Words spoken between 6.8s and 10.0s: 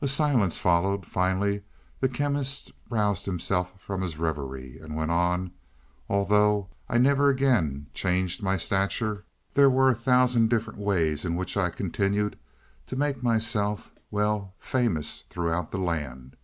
I never again changed my stature, there were a